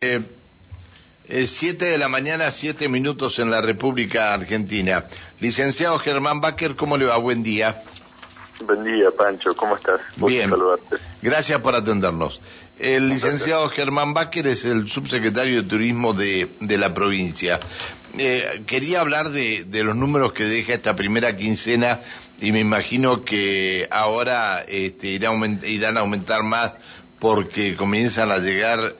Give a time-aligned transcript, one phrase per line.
[0.00, 0.20] Eh,
[1.26, 5.06] es 7 de la mañana, 7 minutos en la República Argentina.
[5.40, 7.16] Licenciado Germán Bacher, ¿cómo le va?
[7.16, 7.82] Buen día.
[8.64, 10.00] Buen día, Pancho, ¿cómo estás?
[10.18, 10.52] Bien,
[11.20, 12.40] gracias por atendernos.
[12.78, 17.58] El licenciado Germán Bacher es el subsecretario de Turismo de, de la provincia.
[18.16, 22.02] Eh, quería hablar de, de, los números que deja esta primera quincena
[22.40, 26.74] y me imagino que ahora este, irán a aumentar más
[27.18, 28.94] porque comienzan a llegar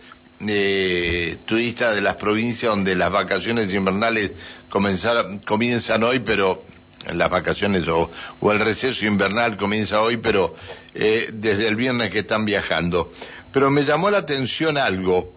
[0.47, 4.33] eh, turistas de las provincias donde las vacaciones invernales
[4.69, 6.63] comienzan hoy, pero
[7.13, 8.11] las vacaciones o,
[8.53, 10.55] el receso invernal comienza hoy, pero
[10.95, 13.13] eh, desde el viernes que están viajando.
[13.53, 15.33] Pero me llamó la atención algo.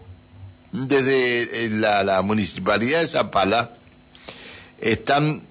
[0.71, 3.71] Desde eh, la, la municipalidad de Zapala
[4.79, 5.41] están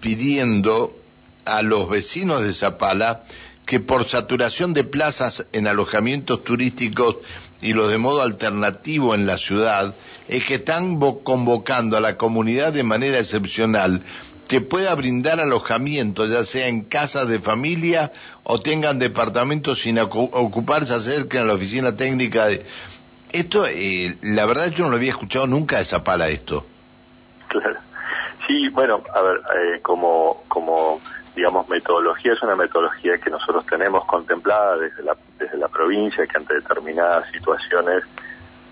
[0.00, 0.96] pidiendo
[1.44, 3.24] a los vecinos de Zapala
[3.66, 7.16] que por saturación de plazas en alojamientos turísticos
[7.60, 9.94] y los de modo alternativo en la ciudad,
[10.28, 14.02] es que están convocando a la comunidad de manera excepcional
[14.48, 18.12] que pueda brindar alojamiento, ya sea en casas de familia
[18.42, 22.66] o tengan departamentos sin ocupar, se acerquen a la oficina técnica de...
[23.30, 26.66] Esto, eh, la verdad yo no lo había escuchado nunca de Zapala esto.
[27.46, 27.78] Claro.
[28.48, 31.00] Sí, bueno, a ver, eh, como, como
[31.34, 36.36] digamos, metodología es una metodología que nosotros tenemos contemplada desde la, desde la provincia, que
[36.36, 38.04] ante determinadas situaciones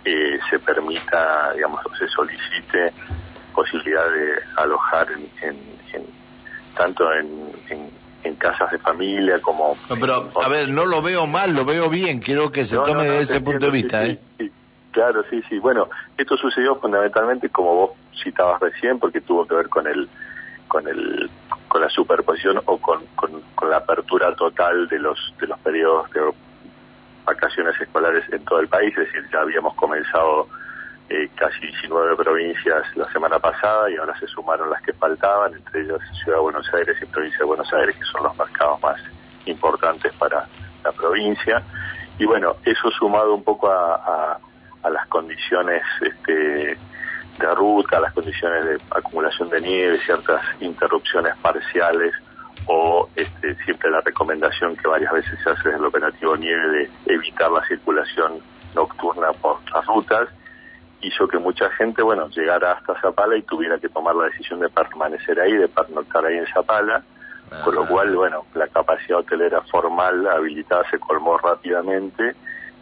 [0.04, 2.92] eh, se permita, digamos, se solicite
[3.54, 5.08] posibilidad de alojar
[5.42, 5.58] en,
[6.76, 7.50] tanto en,
[8.22, 9.76] en, casas de familia como...
[9.98, 13.34] pero, a ver, no lo veo mal, lo veo bien, quiero que se tome desde
[13.34, 14.18] ese punto de vista, ¿eh?
[14.92, 15.58] claro, sí, sí.
[15.58, 17.90] Bueno, esto sucedió fundamentalmente, como vos
[18.22, 20.08] citabas recién, porque tuvo que ver con el
[20.68, 21.28] con el
[21.69, 26.20] con la superposición o con, con, la apertura total de los de los periodos de
[27.25, 30.48] vacaciones escolares en todo el país, es decir, ya habíamos comenzado
[31.10, 35.83] eh, casi 19 provincias la semana pasada y ahora se sumaron las que faltaban, entre
[35.83, 38.98] ellas Ciudad de Buenos Aires y Provincia de Buenos Aires, que son los mercados más
[39.47, 40.47] importantes para
[40.84, 41.62] la provincia.
[42.19, 44.38] Y bueno, eso sumado un poco a, a,
[44.82, 46.76] a las condiciones este,
[47.38, 52.12] de ruta, las condiciones de acumulación de nieve, ciertas interrupciones parciales
[52.66, 56.69] o este, siempre la recomendación que varias veces se hace en el operativo nieve
[57.04, 58.41] de evitar la circulación
[58.75, 60.28] nocturna por las rutas,
[61.00, 64.69] hizo que mucha gente, bueno, llegara hasta Zapala y tuviera que tomar la decisión de
[64.69, 67.03] permanecer ahí, de pernoctar ahí en Zapala,
[67.65, 72.34] con lo cual, bueno, la capacidad hotelera formal habilitada se colmó rápidamente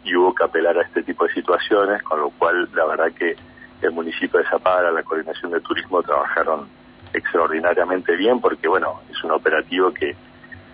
[0.03, 3.35] y hubo que apelar a este tipo de situaciones, con lo cual, la verdad que
[3.81, 6.67] el municipio de Zapala, la coordinación de turismo trabajaron
[7.13, 10.15] extraordinariamente bien porque, bueno, es un operativo que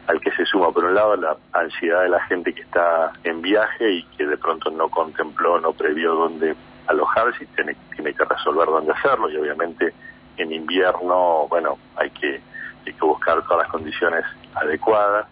[0.07, 3.41] al que se suma, por un lado, la ansiedad de la gente que está en
[3.41, 6.55] viaje y que de pronto no contempló, no previó dónde
[6.87, 9.93] alojarse y tiene, tiene que resolver dónde hacerlo y obviamente
[10.37, 12.41] en invierno, bueno, hay que,
[12.85, 14.25] hay que buscar todas las condiciones
[14.55, 15.27] adecuadas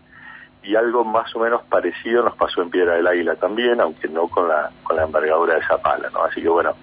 [0.63, 4.27] y algo más o menos parecido nos pasó en Piedra del Águila también, aunque no
[4.27, 6.23] con la, con la envergadura de Zapala, ¿no?
[6.23, 6.73] Así que bueno,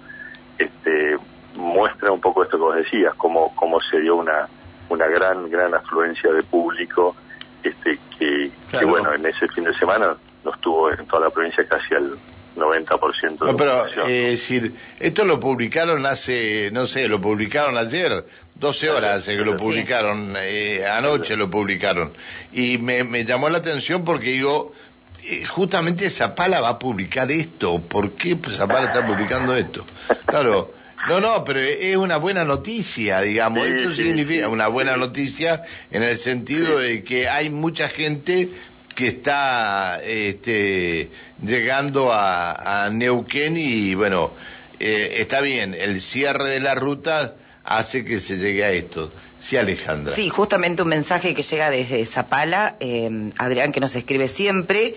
[0.59, 1.17] este,
[1.55, 4.47] muestra un poco esto que vos decías, cómo, cómo se dio una,
[4.89, 7.15] una gran, gran afluencia de público,
[7.63, 11.95] este, que, bueno, en ese fin de semana nos tuvo en toda la provincia casi
[11.95, 12.11] al
[12.55, 18.25] 90% de no, pero, eh, decir, esto lo publicaron hace, no sé, lo publicaron ayer,
[18.55, 22.13] 12 horas hace que lo publicaron, eh, anoche lo publicaron.
[22.51, 24.73] Y me, me llamó la atención porque digo,
[25.23, 27.81] eh, justamente Zapala va a publicar esto.
[27.81, 29.85] ¿Por qué Zapala está publicando esto?
[30.25, 30.73] Claro,
[31.07, 33.65] no, no, pero es una buena noticia, digamos.
[33.65, 38.49] esto significa una buena noticia en el sentido de que hay mucha gente
[38.95, 41.09] que está este,
[41.41, 44.31] llegando a, Neuquén y bueno,
[44.79, 49.11] eh, está bien, el cierre de la ruta hace que se llegue a esto.
[49.39, 50.13] Sí, Alejandra.
[50.13, 54.95] Sí, justamente un mensaje que llega desde Zapala, eh, Adrián que nos escribe siempre.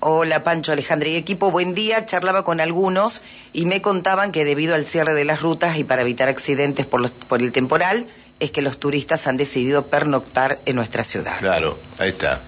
[0.00, 2.04] Hola Pancho, Alejandra y equipo, buen día.
[2.06, 6.02] Charlaba con algunos y me contaban que debido al cierre de las rutas y para
[6.02, 8.08] evitar accidentes por, los, por el temporal,
[8.40, 11.38] es que los turistas han decidido pernoctar en nuestra ciudad.
[11.38, 12.40] Claro, ahí está.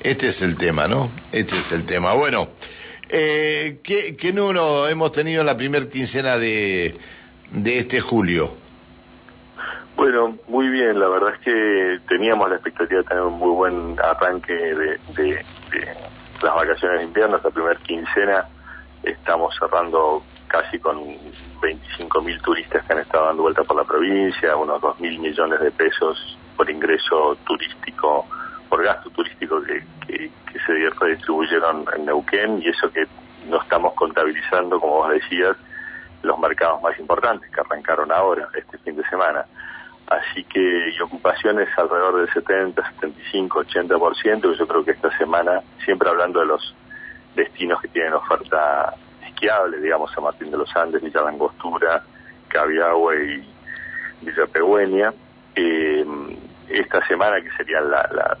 [0.00, 1.10] Este es el tema, ¿no?
[1.32, 2.12] Este es el tema.
[2.14, 2.50] Bueno,
[3.08, 6.94] eh, ¿qué, ¿qué número hemos tenido en la primera quincena de,
[7.50, 8.61] de este julio?
[10.02, 13.96] Bueno, muy bien, la verdad es que teníamos la expectativa de tener un muy buen
[14.00, 15.44] arranque de,
[16.42, 18.44] las vacaciones de invierno, esta primera quincena
[19.04, 20.98] estamos cerrando casi con
[21.62, 25.60] 25 mil turistas que han estado dando vuelta por la provincia, unos 2 mil millones
[25.60, 28.26] de pesos por ingreso turístico,
[28.68, 33.04] por gasto turístico que, que, que se redistribuyeron en Neuquén y eso que
[33.48, 35.56] no estamos contabilizando, como vos decías,
[36.22, 39.46] los mercados más importantes que arrancaron ahora, este fin de semana.
[40.12, 46.08] Así que, y ocupaciones alrededor del 70, 75, 80%, yo creo que esta semana, siempre
[46.10, 46.74] hablando de los
[47.34, 48.94] destinos que tienen oferta
[49.26, 52.02] esquiable, digamos, San Martín de los Andes, Villa Langostura,
[52.48, 55.14] Cabiahue y Villa Pegüeña,
[55.54, 56.04] eh,
[56.68, 58.36] esta semana que sería la,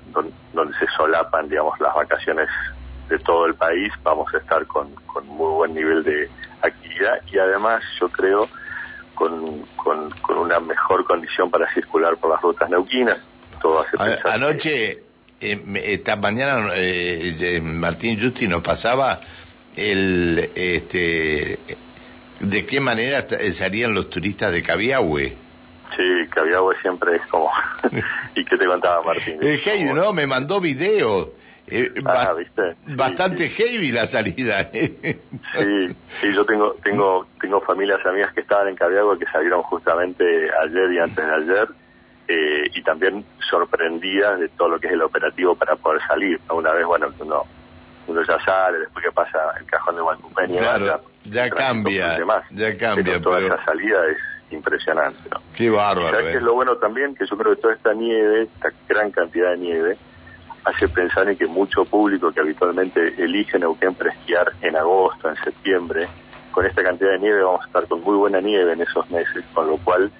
[0.52, 2.48] donde se solapan, digamos, las vacaciones
[3.08, 6.28] de todo el país, vamos a estar con, con muy buen nivel de
[6.60, 7.20] actividad.
[7.30, 8.46] Y además yo creo
[9.76, 13.18] con, con, una mejor condición para circular por las rutas neuquinas.
[13.60, 15.02] Todo hace Anoche,
[15.40, 19.20] eh, esta mañana, eh, Martín Justi nos pasaba
[19.76, 21.58] el, este,
[22.40, 25.36] de qué manera salían los turistas de Cabiahue.
[25.96, 27.50] Sí, Cabiahue siempre es como...
[28.34, 29.38] ¿Y qué te contaba Martín?
[29.40, 31.28] El hey, no, me mandó videos
[31.68, 32.34] eh, ah,
[32.88, 34.70] Bastante heavy la salida.
[34.72, 35.20] ¿eh?
[35.56, 40.24] sí, sí, yo tengo tengo tengo familias amigas que estaban en Cabiagua que salieron justamente
[40.62, 41.68] ayer y antes de ayer
[42.28, 46.40] eh, y también sorprendidas de todo lo que es el operativo para poder salir.
[46.50, 47.44] Una vez, bueno, uno,
[48.06, 52.18] uno ya sale, después que pasa el cajón de Guantupeni, claro, ya, cambia,
[52.50, 53.04] ya cambia.
[53.04, 54.18] Pero toda esa salida es
[54.54, 55.28] impresionante.
[55.30, 55.40] ¿no?
[55.54, 56.10] Qué bárbaro.
[56.10, 57.14] ¿Sabes qué es lo bueno también?
[57.14, 59.96] Que yo creo que toda esta nieve, esta gran cantidad de nieve,
[60.64, 65.36] hace pensar en que mucho público que habitualmente elige Neuquén para esquiar en agosto, en
[65.36, 66.06] septiembre,
[66.50, 69.44] con esta cantidad de nieve vamos a estar con muy buena nieve en esos meses,
[69.52, 70.10] con lo cual,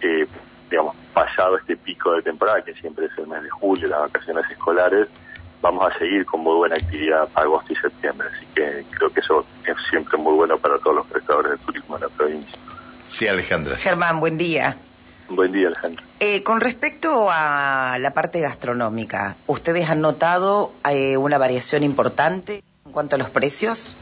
[0.00, 0.26] eh,
[0.70, 4.50] digamos, pasado este pico de temporada, que siempre es el mes de julio, las vacaciones
[4.50, 5.08] escolares,
[5.60, 8.28] vamos a seguir con muy buena actividad para agosto y septiembre.
[8.34, 11.96] Así que creo que eso es siempre muy bueno para todos los prestadores de turismo
[11.96, 12.58] de la provincia.
[13.08, 13.76] Sí, Alejandra.
[13.76, 14.76] Germán, buen día.
[15.34, 16.04] Buen día, Alejandro.
[16.20, 22.92] Eh, con respecto a la parte gastronómica, ¿ustedes han notado eh, una variación importante en
[22.92, 23.94] cuanto a los precios?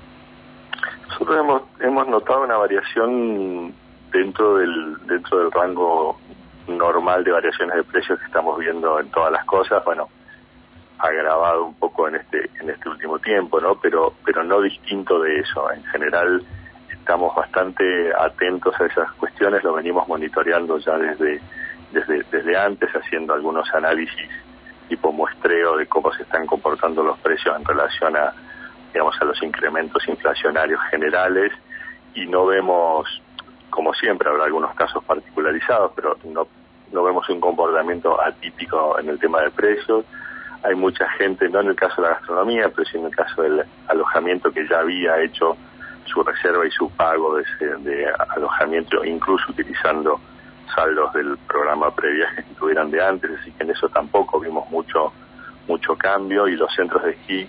[1.09, 3.73] Nosotros hemos, hemos notado una variación
[4.13, 6.19] dentro del, dentro del rango
[6.69, 9.85] normal de variaciones de precios que estamos viendo en todas las cosas.
[9.85, 10.09] Bueno,
[10.99, 13.75] agravado un poco en este, en este último tiempo, ¿no?
[13.77, 15.73] Pero, pero no distinto de eso.
[15.73, 16.43] En general,
[17.03, 21.41] estamos bastante atentos a esas cuestiones, lo venimos monitoreando ya desde,
[21.91, 24.31] desde, desde antes, haciendo algunos análisis
[24.89, 28.33] tipo muestreo de cómo se están comportando los precios en relación a,
[28.93, 31.51] digamos, a los incrementos inflacionarios generales
[32.15, 33.05] y no vemos,
[33.69, 36.47] como siempre, habrá algunos casos particularizados, pero no,
[36.93, 40.05] no vemos un comportamiento atípico en el tema de precios.
[40.63, 43.43] Hay mucha gente, no en el caso de la gastronomía, pero sí en el caso
[43.43, 45.57] del alojamiento que ya había hecho
[46.13, 47.45] su reserva y su pago de,
[47.79, 48.07] de
[48.37, 50.21] alojamiento, incluso utilizando
[50.75, 55.13] saldos del programa previaje que tuvieran de antes, así que en eso tampoco vimos mucho
[55.69, 57.49] mucho cambio y los centros de esquí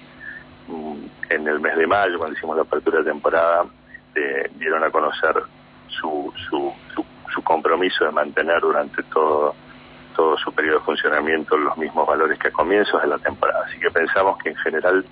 [0.68, 0.96] mm,
[1.30, 3.66] en el mes de mayo, cuando hicimos la apertura de temporada,
[4.16, 5.36] eh, dieron a conocer
[5.88, 9.56] su, su, su, compromiso de mantener durante todo
[10.16, 13.66] todo su periodo de funcionamiento los mismos valores que a comienzos de la temporada.
[13.68, 15.04] Así que pensamos que en general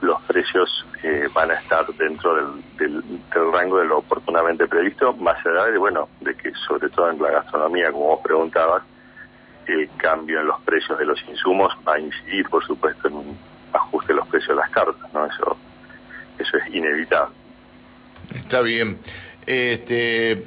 [0.00, 0.68] los precios
[1.02, 2.34] eh, van a estar dentro
[2.78, 3.02] del,
[3.52, 7.30] rango de lo oportunamente previsto, más allá de, bueno, de que sobre todo en la
[7.30, 8.82] gastronomía, como vos preguntabas,
[9.66, 13.38] el cambio en los precios de los insumos va a incidir, por supuesto, en un
[13.72, 15.26] ajuste de los precios de las cartas, ¿no?
[15.26, 15.56] Eso,
[16.38, 17.34] eso es inevitable.
[18.34, 18.98] Está bien.
[19.46, 20.44] Este,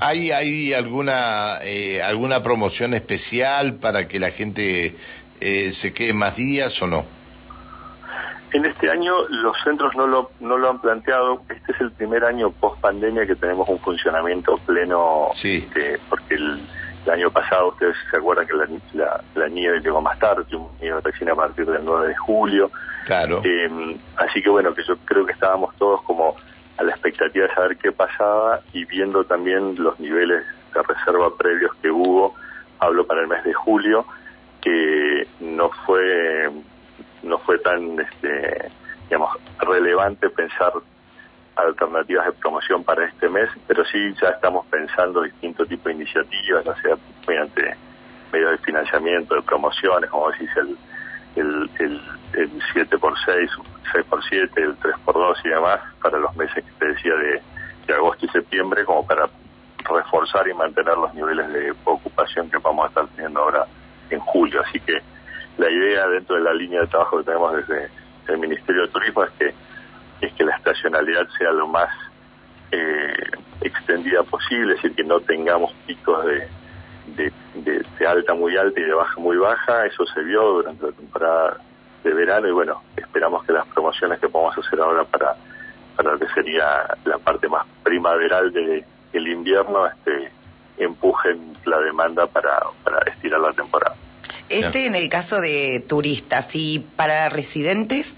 [0.00, 4.96] ¿Hay, hay alguna, eh, alguna promoción especial para que la gente
[5.40, 7.04] eh, se quede más días o no?
[8.52, 11.42] En este año los centros no lo, no lo han planteado.
[11.48, 15.30] Este es el primer año post pandemia que tenemos un funcionamiento pleno.
[15.34, 15.56] Sí.
[15.56, 16.60] Este, porque el,
[17.10, 18.52] año pasado, ustedes se acuerdan que
[18.92, 22.70] la, la, nieve llegó más tarde, un nieve recién a partir del 9 de julio.
[23.04, 23.40] Claro.
[23.42, 26.36] Em, así que bueno, que yo creo que estábamos todos como
[26.78, 31.74] a la expectativa de saber qué pasaba y viendo también los niveles de reserva previos
[31.82, 32.36] que hubo,
[32.78, 34.06] hablo para el mes de julio,
[34.60, 36.48] que no fue
[37.22, 38.70] no fue tan, este,
[39.08, 40.72] digamos, relevante pensar
[41.56, 46.64] alternativas de promoción para este mes, pero sí ya estamos pensando distintos tipos de iniciativas,
[46.64, 46.96] ya sea
[47.28, 47.76] mediante
[48.32, 50.76] medios de financiamiento, de promociones, como decís, el,
[51.36, 52.00] el, el,
[52.34, 53.48] el 7x6,
[53.92, 57.42] 6x7, el 3x2 y demás, para los meses que te decía de,
[57.86, 59.26] de agosto y septiembre, como para
[59.84, 63.66] reforzar y mantener los niveles de ocupación que vamos a estar teniendo ahora
[64.10, 64.62] en julio.
[64.66, 64.98] Así que
[65.58, 67.88] la idea dentro de la línea de trabajo que tenemos desde
[68.28, 69.54] el Ministerio de Turismo es que
[70.20, 71.88] es que la estacionalidad sea lo más
[72.70, 73.12] eh,
[73.60, 78.94] extendida posible, es decir, que no tengamos picos de, de, alta muy alta y de
[78.94, 79.84] baja muy baja.
[79.84, 81.56] Eso se vio durante la temporada
[82.04, 85.34] de verano y bueno, esperamos que las promociones que podamos hacer ahora para
[85.96, 90.32] para lo que sería la parte más primaveral del el invierno, este,
[90.78, 93.94] empujen la demanda para, para estirar la temporada.
[94.52, 98.14] Este en el caso de turistas y para residentes.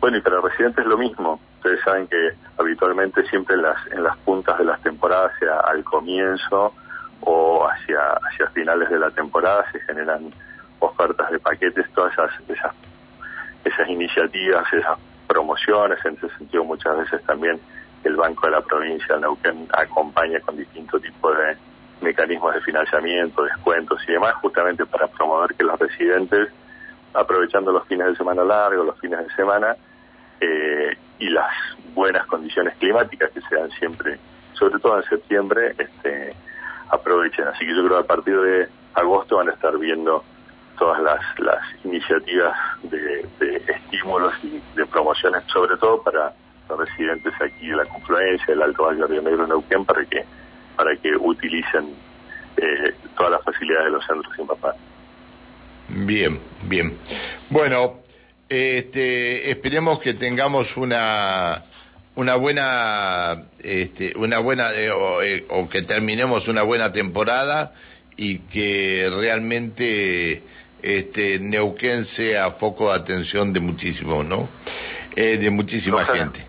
[0.00, 1.40] Bueno, y para residentes lo mismo.
[1.56, 5.82] Ustedes saben que habitualmente siempre en las, en las puntas de las temporadas, sea al
[5.82, 6.74] comienzo
[7.20, 10.30] o hacia, hacia finales de la temporada, se generan
[10.78, 12.74] ofertas de paquetes, todas esas, esas,
[13.64, 17.58] esas iniciativas, esas promociones, en ese sentido muchas veces también
[18.04, 21.56] el Banco de la Provincia de Neuquén acompaña con distintos tipos de
[22.00, 26.48] mecanismos de financiamiento, descuentos y demás, justamente para promover que los residentes,
[27.14, 29.76] aprovechando los fines de semana largos, los fines de semana,
[30.40, 31.50] eh, y las
[31.94, 34.18] buenas condiciones climáticas que se dan siempre,
[34.52, 36.32] sobre todo en septiembre, este,
[36.90, 37.48] aprovechen.
[37.48, 40.22] Así que yo creo que a partir de agosto van a estar viendo
[40.78, 46.32] todas las, las iniciativas de, de estímulos y de promociones, sobre todo para
[46.68, 50.24] los residentes aquí de la confluencia del Alto Valle de Río Negro Neuquén para que
[50.78, 51.92] para que utilicen
[52.56, 54.76] eh, todas las facilidades de los centros sin papá.
[55.88, 56.96] Bien, bien.
[57.50, 57.96] Bueno,
[58.48, 61.64] este, esperemos que tengamos una
[62.14, 64.88] una buena este, una buena eh,
[65.24, 67.74] eh, o, que terminemos una buena temporada
[68.16, 70.44] y que realmente
[70.80, 74.48] este Neuquén sea foco de atención de muchísimo, ¿no?
[75.16, 76.47] de muchísima gente.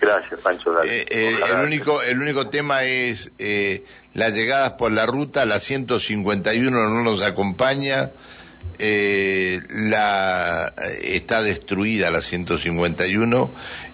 [0.00, 0.82] Gracias, Pancho.
[0.82, 5.60] Eh, eh, el único el único tema es eh, las llegadas por la ruta, la
[5.60, 8.10] 151 no nos acompaña,
[8.78, 13.50] eh, la está destruida la 151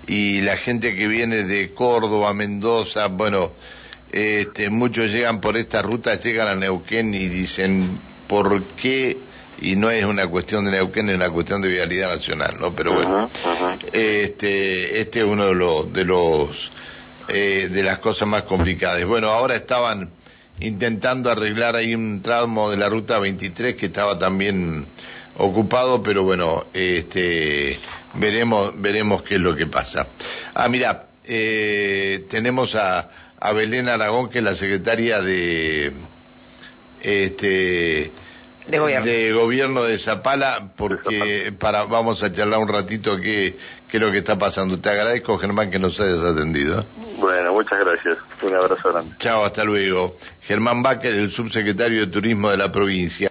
[0.07, 3.51] y la gente que viene de Córdoba, Mendoza, bueno,
[4.13, 7.99] este, muchos llegan por esta ruta, llegan a Neuquén y dicen,
[8.29, 9.17] ¿por qué?
[9.61, 12.73] Y no es una cuestión de Neuquén, es una cuestión de vialidad nacional, ¿no?
[12.75, 13.31] Pero bueno,
[13.93, 16.73] este, este es uno de los, de los,
[17.29, 19.05] eh, de las cosas más complicadas.
[19.05, 20.11] Bueno, ahora estaban
[20.61, 24.87] intentando arreglar ahí un tramo de la ruta 23 que estaba también
[25.39, 27.79] ocupado, pero bueno, este,
[28.15, 30.07] veremos, veremos qué es lo que pasa.
[30.55, 35.93] Ah, mira, eh, tenemos a, a Belén Aragón, que es la secretaria de,
[37.03, 38.11] este,
[38.69, 39.07] de gobierno.
[39.07, 43.57] de gobierno de Zapala, porque para vamos a charlar un ratito qué,
[43.89, 44.79] qué es lo que está pasando.
[44.79, 46.85] Te agradezco, Germán, que nos hayas atendido.
[47.19, 48.19] Bueno, muchas gracias.
[48.43, 49.15] Un abrazo grande.
[49.19, 50.17] Chao, hasta luego.
[50.43, 53.25] Germán Baquer, el subsecretario de Turismo de la provincia.